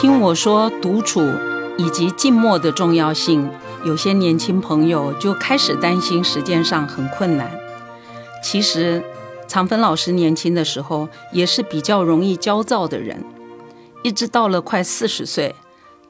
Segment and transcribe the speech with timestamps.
[0.00, 1.20] 听我说独处
[1.76, 3.50] 以及静默的重要性，
[3.84, 7.50] 有些年轻朋友就开始担心时间上很困难。
[8.42, 9.04] 其实，
[9.46, 13.22] 常芬老师年轻的时候也是比较容易焦躁的人，
[14.02, 15.54] 一直到了快四十岁，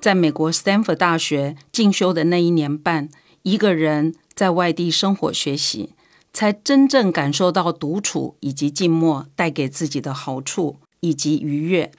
[0.01, 3.09] 在美国斯坦福大学进修的那一年半，
[3.43, 5.95] 一个人在外地生活学习，
[6.33, 11.91] 才真正感受到独处以及静默带给自己的好处以及愉悦。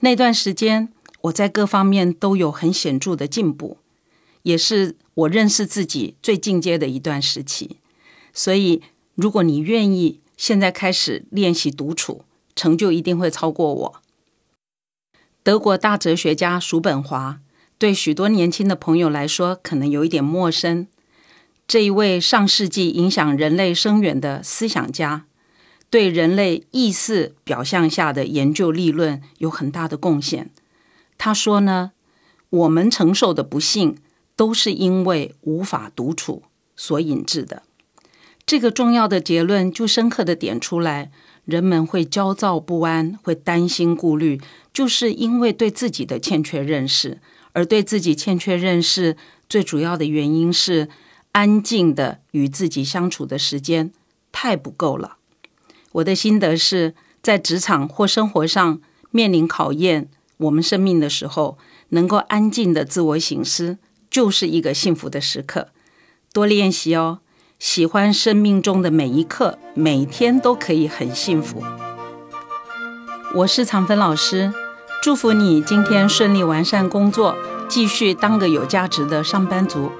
[0.00, 0.92] 那段时间，
[1.26, 3.78] 我在各方面都有很显著的进步，
[4.42, 7.78] 也是我认识自己最进阶的一段时期。
[8.32, 8.82] 所以，
[9.14, 14.02] 如果你愿意，现在开始练习独处，成就一定会超过我。
[15.42, 17.40] 德国大哲学家叔本华，
[17.78, 20.86] 对许多年轻的朋友来说可能有一点陌生。
[21.66, 25.26] 这一位上世纪影响人类深远的思想家，
[25.88, 30.50] 对人类意识表象下的研究理论有很大的贡献。
[31.18, 31.92] 他说呢，
[32.50, 33.96] 我们承受的不幸，
[34.34, 36.42] 都是因为无法独处
[36.74, 37.62] 所引致的。
[38.44, 41.10] 这个重要的结论就深刻的点出来，
[41.44, 44.40] 人们会焦躁不安，会担心顾虑，
[44.72, 47.20] 就是因为对自己的欠缺认识。
[47.52, 49.16] 而对自己欠缺认识，
[49.48, 50.88] 最主要的原因是
[51.32, 53.90] 安静的与自己相处的时间
[54.30, 55.16] 太不够了。
[55.92, 60.10] 我的心得是在职场或生活上面临考验。
[60.38, 61.58] 我们生命的时候，
[61.90, 63.78] 能够安静的自我醒思，
[64.10, 65.68] 就是一个幸福的时刻。
[66.32, 67.20] 多练习哦，
[67.58, 71.62] 喜欢生命中的每一刻，每天都可以很幸福。
[73.34, 74.52] 我是常芬老师，
[75.02, 77.34] 祝福你今天顺利完善工作，
[77.68, 79.90] 继续当个有价值的上班族。